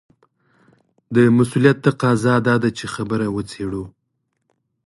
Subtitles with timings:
[1.15, 3.83] د مسووليت تقاضا دا ده چې خبره وڅېړو.